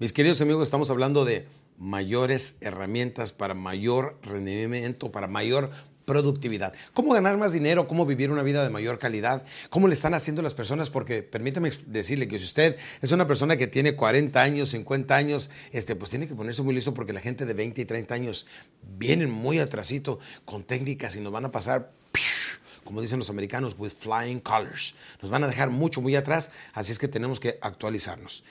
Mis 0.00 0.14
queridos 0.14 0.40
amigos, 0.40 0.62
estamos 0.62 0.88
hablando 0.88 1.26
de 1.26 1.46
mayores 1.76 2.56
herramientas 2.62 3.32
para 3.32 3.52
mayor 3.52 4.18
rendimiento, 4.22 5.12
para 5.12 5.26
mayor 5.26 5.70
productividad. 6.06 6.72
¿Cómo 6.94 7.12
ganar 7.12 7.36
más 7.36 7.52
dinero? 7.52 7.86
¿Cómo 7.86 8.06
vivir 8.06 8.30
una 8.30 8.42
vida 8.42 8.64
de 8.64 8.70
mayor 8.70 8.98
calidad? 8.98 9.44
¿Cómo 9.68 9.88
le 9.88 9.92
están 9.92 10.14
haciendo 10.14 10.40
las 10.40 10.54
personas? 10.54 10.88
Porque 10.88 11.22
permítame 11.22 11.70
decirle 11.84 12.28
que 12.28 12.38
si 12.38 12.46
usted 12.46 12.78
es 13.02 13.12
una 13.12 13.26
persona 13.26 13.58
que 13.58 13.66
tiene 13.66 13.94
40 13.94 14.40
años, 14.40 14.70
50 14.70 15.14
años, 15.14 15.50
este, 15.70 15.94
pues 15.96 16.08
tiene 16.08 16.26
que 16.26 16.34
ponerse 16.34 16.62
muy 16.62 16.74
listo 16.74 16.94
porque 16.94 17.12
la 17.12 17.20
gente 17.20 17.44
de 17.44 17.52
20 17.52 17.82
y 17.82 17.84
30 17.84 18.14
años 18.14 18.46
vienen 18.96 19.30
muy 19.30 19.58
atrasito 19.58 20.18
con 20.46 20.64
técnicas 20.64 21.14
y 21.16 21.20
nos 21.20 21.30
van 21.30 21.44
a 21.44 21.50
pasar 21.50 21.92
como 22.84 23.02
dicen 23.02 23.20
los 23.20 23.30
americanos, 23.30 23.76
with 23.78 23.92
flying 23.92 24.40
colors. 24.40 24.96
Nos 25.22 25.30
van 25.30 25.44
a 25.44 25.46
dejar 25.46 25.70
mucho, 25.70 26.00
muy 26.00 26.16
atrás, 26.16 26.50
así 26.72 26.90
es 26.90 26.98
que 26.98 27.06
tenemos 27.06 27.38
que 27.38 27.56
actualizarnos. 27.62 28.42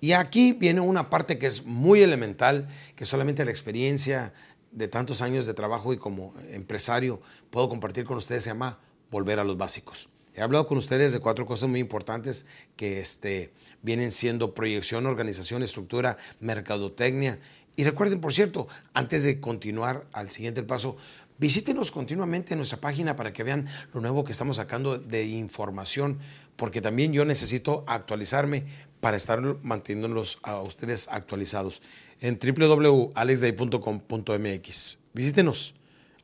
Y 0.00 0.12
aquí 0.12 0.52
viene 0.52 0.80
una 0.80 1.10
parte 1.10 1.38
que 1.38 1.46
es 1.46 1.64
muy 1.66 2.02
elemental, 2.02 2.68
que 2.94 3.04
solamente 3.04 3.44
la 3.44 3.50
experiencia 3.50 4.32
de 4.70 4.88
tantos 4.88 5.22
años 5.22 5.46
de 5.46 5.54
trabajo 5.54 5.92
y 5.92 5.96
como 5.96 6.32
empresario 6.50 7.20
puedo 7.50 7.68
compartir 7.68 8.04
con 8.04 8.16
ustedes, 8.16 8.44
se 8.44 8.50
llama 8.50 8.78
volver 9.10 9.38
a 9.38 9.44
los 9.44 9.56
básicos. 9.56 10.08
He 10.34 10.40
hablado 10.40 10.68
con 10.68 10.78
ustedes 10.78 11.12
de 11.12 11.18
cuatro 11.18 11.46
cosas 11.46 11.68
muy 11.68 11.80
importantes 11.80 12.46
que 12.76 13.00
este, 13.00 13.52
vienen 13.82 14.12
siendo 14.12 14.54
proyección, 14.54 15.06
organización, 15.06 15.64
estructura, 15.64 16.16
mercadotecnia. 16.38 17.40
Y 17.74 17.82
recuerden, 17.82 18.20
por 18.20 18.32
cierto, 18.32 18.68
antes 18.94 19.24
de 19.24 19.40
continuar 19.40 20.06
al 20.12 20.30
siguiente 20.30 20.62
paso, 20.62 20.96
Visítenos 21.38 21.90
continuamente 21.92 22.54
en 22.54 22.58
nuestra 22.58 22.80
página 22.80 23.14
para 23.14 23.32
que 23.32 23.44
vean 23.44 23.68
lo 23.94 24.00
nuevo 24.00 24.24
que 24.24 24.32
estamos 24.32 24.56
sacando 24.56 24.98
de 24.98 25.26
información, 25.26 26.18
porque 26.56 26.80
también 26.80 27.12
yo 27.12 27.24
necesito 27.24 27.84
actualizarme 27.86 28.64
para 29.00 29.16
estar 29.16 29.40
manteniéndolos 29.62 30.40
a 30.42 30.60
ustedes 30.60 31.06
actualizados 31.08 31.82
en 32.20 32.40
www.alexday.com.mx. 32.40 34.98
Visítenos. 35.14 35.77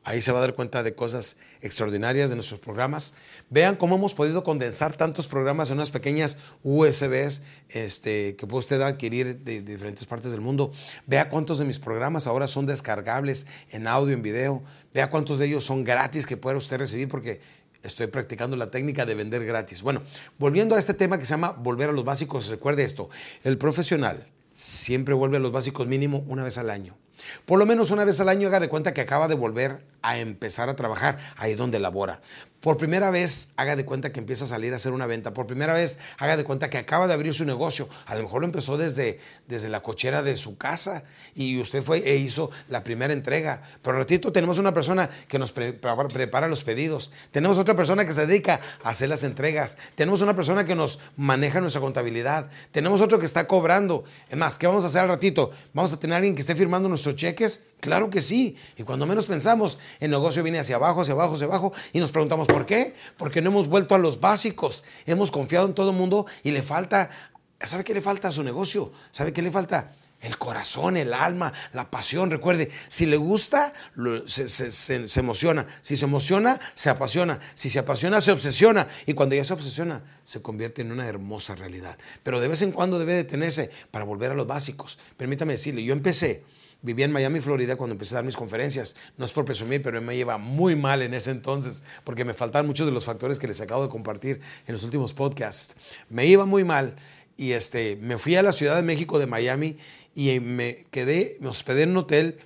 Ahí 0.05 0.21
se 0.21 0.31
va 0.31 0.37
a 0.37 0.41
dar 0.41 0.53
cuenta 0.53 0.83
de 0.83 0.93
cosas 0.93 1.37
extraordinarias 1.61 2.29
de 2.29 2.35
nuestros 2.35 2.59
programas. 2.59 3.15
Vean 3.49 3.75
cómo 3.75 3.95
hemos 3.95 4.13
podido 4.13 4.43
condensar 4.43 4.95
tantos 4.95 5.27
programas 5.27 5.71
en 5.71 5.77
unas 5.77 5.89
pequeñas 5.89 6.37
USBs 6.61 7.41
este, 7.69 8.35
que 8.35 8.45
puede 8.45 8.59
usted 8.59 8.81
adquirir 8.81 9.39
de, 9.39 9.63
diferentes 9.63 10.05
partes 10.05 10.31
del 10.31 10.41
mundo. 10.41 10.71
Vea 11.07 11.29
cuántos 11.29 11.57
de 11.57 11.65
mis 11.65 11.79
programas 11.79 12.27
ahora 12.27 12.47
son 12.47 12.67
descargables 12.67 13.47
en 13.71 13.87
audio, 13.87 14.13
en 14.13 14.21
video. 14.21 14.61
Vea 14.93 15.09
cuántos 15.09 15.39
de 15.39 15.47
ellos 15.47 15.65
son 15.65 15.83
gratis 15.83 16.27
que 16.27 16.37
pueda 16.37 16.55
usted 16.55 16.77
recibir 16.77 17.07
porque 17.07 17.41
estoy 17.81 18.05
practicando 18.05 18.55
la 18.57 18.67
técnica 18.67 19.07
de 19.07 19.15
vender 19.15 19.43
gratis. 19.43 19.81
Bueno, 19.81 20.03
volviendo 20.37 20.75
a 20.75 20.79
este 20.79 20.93
tema 20.93 21.17
que 21.17 21.25
se 21.25 21.31
llama 21.31 21.49
volver 21.49 21.89
a 21.89 21.93
los 21.93 22.05
básicos, 22.05 22.47
recuerde 22.49 22.83
esto, 22.83 23.09
el 23.43 23.57
profesional 23.57 24.27
siempre 24.53 25.15
vuelve 25.15 25.37
a 25.37 25.39
los 25.39 25.51
básicos 25.51 25.87
mínimo 25.87 26.23
una 26.27 26.43
vez 26.43 26.59
al 26.59 26.69
año. 26.69 26.95
Por 27.45 27.59
lo 27.59 27.65
menos 27.65 27.91
una 27.91 28.05
vez 28.05 28.19
al 28.19 28.29
año 28.29 28.47
haga 28.47 28.59
de 28.59 28.69
cuenta 28.69 28.93
que 28.93 29.01
acaba 29.01 29.27
de 29.27 29.35
volver 29.35 29.81
a 30.05 30.17
empezar 30.19 30.69
a 30.69 30.75
trabajar 30.75 31.17
ahí 31.37 31.55
donde 31.55 31.79
labora. 31.79 32.21
Por 32.65 32.77
primera 32.77 33.11
vez 33.11 33.49
haga 33.57 33.75
de 33.75 33.85
cuenta 33.85 34.11
que 34.11 34.19
empieza 34.19 34.45
a 34.45 34.47
salir 34.47 34.73
a 34.73 34.77
hacer 34.77 34.91
una 34.91 35.05
venta. 35.05 35.35
Por 35.35 35.45
primera 35.45 35.75
vez 35.75 35.99
haga 36.17 36.35
de 36.35 36.43
cuenta 36.43 36.67
que 36.67 36.79
acaba 36.79 37.05
de 37.05 37.13
abrir 37.13 37.31
su 37.35 37.45
negocio. 37.45 37.87
A 38.07 38.15
lo 38.15 38.23
mejor 38.23 38.41
lo 38.41 38.47
empezó 38.47 38.75
desde, 38.75 39.19
desde 39.47 39.69
la 39.69 39.83
cochera 39.83 40.23
de 40.23 40.35
su 40.35 40.57
casa 40.57 41.03
y 41.35 41.59
usted 41.59 41.83
fue 41.83 41.99
e 41.99 42.15
hizo 42.15 42.49
la 42.67 42.83
primera 42.83 43.13
entrega. 43.13 43.61
Pero 43.83 43.99
ratito 43.99 44.31
tenemos 44.31 44.57
una 44.57 44.73
persona 44.73 45.11
que 45.27 45.37
nos 45.37 45.51
prepara 45.51 46.47
los 46.47 46.63
pedidos. 46.63 47.11
Tenemos 47.29 47.59
otra 47.59 47.75
persona 47.75 48.03
que 48.03 48.13
se 48.13 48.25
dedica 48.25 48.59
a 48.83 48.89
hacer 48.89 49.09
las 49.09 49.23
entregas. 49.23 49.77
Tenemos 49.93 50.23
una 50.23 50.35
persona 50.35 50.65
que 50.65 50.73
nos 50.73 51.01
maneja 51.17 51.61
nuestra 51.61 51.81
contabilidad. 51.81 52.49
Tenemos 52.71 52.99
otro 52.99 53.19
que 53.19 53.27
está 53.27 53.45
cobrando. 53.45 54.05
Es 54.27 54.37
más, 54.37 54.57
¿qué 54.57 54.65
vamos 54.65 54.83
a 54.85 54.87
hacer 54.87 55.01
al 55.01 55.09
ratito? 55.09 55.51
Vamos 55.75 55.93
a 55.93 55.99
tener 55.99 56.15
a 56.15 56.17
alguien 56.17 56.33
que 56.33 56.41
esté 56.41 56.55
firmando 56.55 56.89
nuestros 56.89 57.15
cheques 57.15 57.61
Claro 57.79 58.09
que 58.09 58.21
sí. 58.21 58.55
Y 58.77 58.83
cuando 58.83 59.05
menos 59.05 59.27
pensamos, 59.27 59.77
el 59.99 60.11
negocio 60.11 60.43
viene 60.43 60.59
hacia 60.59 60.77
abajo, 60.77 61.01
hacia 61.01 61.13
abajo, 61.13 61.35
hacia 61.35 61.45
abajo 61.45 61.73
y 61.93 61.99
nos 61.99 62.11
preguntamos 62.11 62.47
por 62.47 62.65
qué. 62.65 62.93
Porque 63.17 63.41
no 63.41 63.51
hemos 63.51 63.67
vuelto 63.67 63.95
a 63.95 63.97
los 63.97 64.19
básicos. 64.19 64.83
Hemos 65.05 65.31
confiado 65.31 65.67
en 65.67 65.73
todo 65.73 65.91
el 65.91 65.95
mundo 65.95 66.25
y 66.43 66.51
le 66.51 66.63
falta, 66.63 67.09
¿sabe 67.61 67.83
qué 67.83 67.93
le 67.93 68.01
falta 68.01 68.29
a 68.29 68.31
su 68.31 68.43
negocio? 68.43 68.91
¿Sabe 69.11 69.33
qué 69.33 69.41
le 69.41 69.51
falta? 69.51 69.91
El 70.21 70.39
corazón, 70.39 70.97
el 70.97 71.13
alma, 71.13 71.53
la 71.73 71.91
pasión. 71.91 72.31
Recuerde, 72.31 72.71
si 72.87 73.05
le 73.05 73.17
gusta, 73.17 73.73
se, 74.25 74.47
se, 74.47 75.19
emociona. 75.19 75.67
Si 75.81 75.95
se 75.97 76.05
emociona, 76.05 76.59
se 76.73 76.89
apasiona. 76.89 77.39
Si 77.53 77.69
se 77.69 77.77
apasiona, 77.77 78.21
se 78.21 78.31
obsesiona. 78.31 78.87
Y 79.05 79.13
cuando 79.13 79.35
ya 79.35 79.43
se 79.43 79.53
obsesiona, 79.53 80.03
se 80.23 80.41
convierte 80.41 80.81
en 80.81 80.91
una 80.91 81.07
hermosa 81.07 81.53
realidad. 81.53 81.99
Pero 82.23 82.39
de 82.39 82.47
vez 82.47 82.63
en 82.63 82.71
cuando 82.71 82.97
debe 82.97 83.13
detenerse 83.13 83.69
para 83.91 84.05
volver 84.05 84.31
a 84.31 84.33
los 84.33 84.47
básicos. 84.47 84.97
Permítame 85.17 85.53
decirle, 85.53 85.83
yo 85.83 85.93
empecé 85.93 86.43
Vivía 86.85 87.05
en 87.05 87.11
Miami, 87.11 87.41
Florida, 87.41 87.77
cuando 87.77 87.93
empecé 87.93 88.13
a 88.13 88.17
dar 88.17 88.25
mis 88.25 88.35
conferencias. 88.35 88.95
No 89.17 89.25
es 89.25 89.31
por 89.31 89.43
presumir, 89.43 89.81
pero 89.81 89.99
me 90.03 90.15
lleva 90.15 90.37
muy 90.37 90.75
mal 90.75 91.01
en 91.01 91.15
ese 91.15 91.31
entonces, 91.31 91.83
porque 92.03 92.23
me 92.25 92.35
faltan 92.35 92.67
muchos 92.67 92.85
de 92.85 92.91
los 92.91 93.05
factores 93.05 93.39
que 93.39 93.47
les 93.47 93.59
acabo 93.59 93.81
de 93.81 93.89
compartir 93.89 94.39
en 94.67 94.73
los 94.73 94.83
últimos 94.83 95.11
podcasts. 95.15 95.75
Me 96.11 96.27
iba 96.27 96.45
muy 96.45 96.63
mal 96.63 96.95
y 97.37 97.53
este, 97.53 97.95
me 97.95 98.19
fui 98.19 98.35
a 98.35 98.43
la 98.43 98.51
Ciudad 98.51 98.75
de 98.75 98.83
México 98.83 99.17
de 99.17 99.25
Miami 99.25 99.77
y 100.13 100.39
me 100.39 100.85
quedé, 100.91 101.37
me 101.39 101.47
hospedé 101.49 101.81
en 101.81 101.89
un 101.89 101.97
hotel 101.97 102.37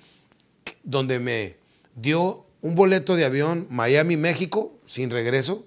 donde 0.84 1.18
me 1.18 1.58
dio 1.94 2.46
un 2.62 2.74
boleto 2.74 3.16
de 3.16 3.26
avión 3.26 3.66
Miami, 3.68 4.16
México, 4.16 4.80
sin 4.86 5.10
regreso. 5.10 5.66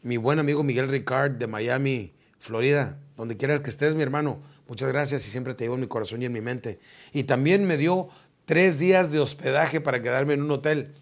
Mi 0.00 0.16
buen 0.16 0.38
amigo 0.38 0.64
Miguel 0.64 0.88
Ricard 0.88 1.32
de 1.32 1.46
Miami, 1.46 2.14
Florida, 2.38 2.98
donde 3.18 3.36
quieras 3.36 3.60
que 3.60 3.68
estés, 3.68 3.94
mi 3.94 4.02
hermano 4.02 4.40
Muchas 4.68 4.90
gracias 4.90 5.26
y 5.26 5.30
siempre 5.30 5.54
te 5.54 5.64
llevo 5.64 5.74
en 5.74 5.80
mi 5.80 5.88
corazón 5.88 6.22
y 6.22 6.26
en 6.26 6.32
mi 6.32 6.42
mente. 6.42 6.78
Y 7.12 7.24
también 7.24 7.64
me 7.64 7.78
dio 7.78 8.10
tres 8.44 8.78
días 8.78 9.10
de 9.10 9.18
hospedaje 9.18 9.80
para 9.80 10.02
quedarme 10.02 10.34
en 10.34 10.42
un 10.42 10.50
hotel 10.50 10.94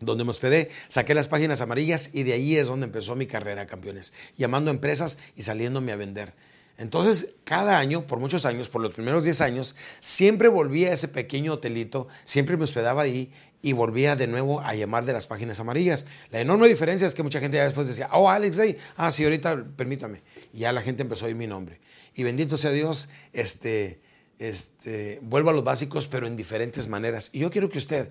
donde 0.00 0.24
me 0.24 0.30
hospedé, 0.30 0.70
saqué 0.88 1.14
las 1.14 1.28
páginas 1.28 1.62
amarillas 1.62 2.10
y 2.12 2.24
de 2.24 2.34
ahí 2.34 2.56
es 2.56 2.66
donde 2.66 2.86
empezó 2.86 3.16
mi 3.16 3.26
carrera, 3.26 3.66
campeones, 3.66 4.12
llamando 4.36 4.70
a 4.70 4.74
empresas 4.74 5.18
y 5.34 5.42
saliéndome 5.42 5.92
a 5.92 5.96
vender. 5.96 6.34
Entonces, 6.76 7.36
cada 7.44 7.78
año, 7.78 8.06
por 8.06 8.18
muchos 8.18 8.44
años, 8.44 8.68
por 8.68 8.82
los 8.82 8.92
primeros 8.92 9.24
10 9.24 9.40
años, 9.42 9.76
siempre 10.00 10.48
volvía 10.48 10.90
a 10.90 10.94
ese 10.94 11.08
pequeño 11.08 11.54
hotelito, 11.54 12.08
siempre 12.24 12.56
me 12.56 12.64
hospedaba 12.64 13.02
ahí 13.02 13.32
y 13.64 13.72
volvía 13.72 14.14
de 14.14 14.26
nuevo 14.26 14.60
a 14.60 14.74
llamar 14.74 15.06
de 15.06 15.14
las 15.14 15.26
páginas 15.26 15.58
amarillas. 15.58 16.06
La 16.30 16.38
enorme 16.38 16.68
diferencia 16.68 17.06
es 17.06 17.14
que 17.14 17.22
mucha 17.22 17.40
gente 17.40 17.56
ya 17.56 17.64
después 17.64 17.88
decía, 17.88 18.10
oh, 18.12 18.28
Alex 18.28 18.58
Day, 18.58 18.76
ah, 18.96 19.10
sí, 19.10 19.24
ahorita 19.24 19.64
permítame. 19.74 20.22
Y 20.52 20.58
ya 20.58 20.72
la 20.72 20.82
gente 20.82 21.00
empezó 21.00 21.24
a 21.24 21.28
oír 21.28 21.34
mi 21.34 21.46
nombre. 21.46 21.80
Y 22.14 22.24
bendito 22.24 22.58
sea 22.58 22.72
Dios, 22.72 23.08
este, 23.32 24.02
este, 24.38 25.18
vuelvo 25.22 25.48
a 25.48 25.54
los 25.54 25.64
básicos, 25.64 26.06
pero 26.06 26.26
en 26.26 26.36
diferentes 26.36 26.88
maneras. 26.88 27.30
Y 27.32 27.38
yo 27.38 27.50
quiero 27.50 27.70
que 27.70 27.78
usted 27.78 28.10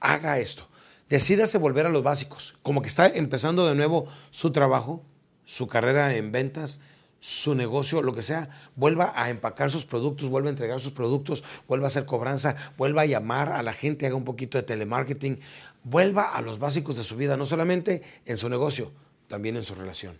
haga 0.00 0.38
esto. 0.38 0.66
Decídase 1.10 1.58
volver 1.58 1.84
a 1.84 1.90
los 1.90 2.02
básicos. 2.02 2.56
Como 2.62 2.80
que 2.80 2.88
está 2.88 3.06
empezando 3.06 3.68
de 3.68 3.74
nuevo 3.74 4.08
su 4.30 4.50
trabajo, 4.50 5.04
su 5.44 5.66
carrera 5.66 6.16
en 6.16 6.32
ventas, 6.32 6.80
su 7.26 7.56
negocio, 7.56 8.02
lo 8.02 8.14
que 8.14 8.22
sea, 8.22 8.48
vuelva 8.76 9.12
a 9.16 9.30
empacar 9.30 9.68
sus 9.68 9.84
productos, 9.84 10.28
vuelva 10.28 10.48
a 10.48 10.52
entregar 10.52 10.80
sus 10.80 10.92
productos, 10.92 11.42
vuelva 11.66 11.86
a 11.86 11.88
hacer 11.88 12.04
cobranza, 12.04 12.54
vuelva 12.78 13.02
a 13.02 13.06
llamar 13.06 13.48
a 13.48 13.64
la 13.64 13.72
gente, 13.72 14.06
haga 14.06 14.14
un 14.14 14.22
poquito 14.22 14.58
de 14.58 14.62
telemarketing, 14.62 15.40
vuelva 15.82 16.22
a 16.22 16.40
los 16.40 16.60
básicos 16.60 16.94
de 16.96 17.02
su 17.02 17.16
vida, 17.16 17.36
no 17.36 17.44
solamente 17.44 18.00
en 18.26 18.36
su 18.36 18.48
negocio, 18.48 18.92
también 19.26 19.56
en 19.56 19.64
su 19.64 19.74
relación. 19.74 20.16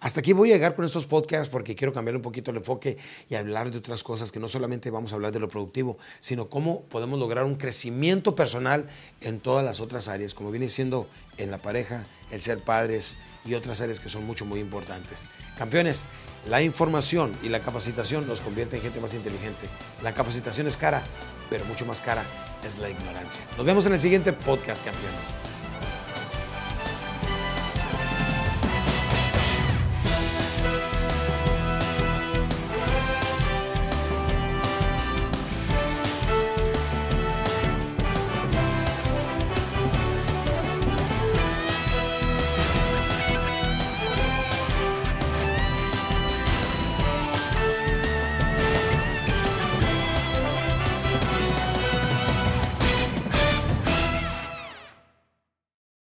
Hasta 0.00 0.18
aquí 0.18 0.32
voy 0.32 0.50
a 0.50 0.54
llegar 0.54 0.74
con 0.74 0.84
estos 0.84 1.06
podcasts 1.06 1.48
porque 1.48 1.76
quiero 1.76 1.92
cambiar 1.92 2.16
un 2.16 2.22
poquito 2.22 2.50
el 2.50 2.56
enfoque 2.56 2.96
y 3.28 3.36
hablar 3.36 3.70
de 3.70 3.78
otras 3.78 4.02
cosas 4.02 4.32
que 4.32 4.40
no 4.40 4.48
solamente 4.48 4.90
vamos 4.90 5.12
a 5.12 5.14
hablar 5.14 5.30
de 5.30 5.38
lo 5.38 5.48
productivo, 5.48 5.98
sino 6.18 6.48
cómo 6.48 6.82
podemos 6.86 7.20
lograr 7.20 7.44
un 7.44 7.54
crecimiento 7.54 8.34
personal 8.34 8.88
en 9.20 9.38
todas 9.38 9.64
las 9.64 9.78
otras 9.78 10.08
áreas, 10.08 10.34
como 10.34 10.50
viene 10.50 10.68
siendo 10.68 11.06
en 11.36 11.52
la 11.52 11.62
pareja, 11.62 12.06
el 12.32 12.40
ser 12.40 12.58
padres 12.58 13.18
y 13.44 13.54
otras 13.54 13.80
áreas 13.80 14.00
que 14.00 14.08
son 14.08 14.24
mucho, 14.26 14.44
muy 14.44 14.60
importantes. 14.60 15.26
Campeones, 15.56 16.06
la 16.48 16.62
información 16.62 17.32
y 17.42 17.48
la 17.48 17.60
capacitación 17.60 18.26
nos 18.26 18.40
convierte 18.40 18.76
en 18.76 18.82
gente 18.82 19.00
más 19.00 19.14
inteligente. 19.14 19.68
La 20.02 20.14
capacitación 20.14 20.66
es 20.66 20.76
cara, 20.76 21.02
pero 21.48 21.64
mucho 21.64 21.86
más 21.86 22.00
cara 22.00 22.24
es 22.64 22.78
la 22.78 22.90
ignorancia. 22.90 23.42
Nos 23.56 23.66
vemos 23.66 23.86
en 23.86 23.94
el 23.94 24.00
siguiente 24.00 24.32
podcast, 24.32 24.84
campeones. 24.84 25.59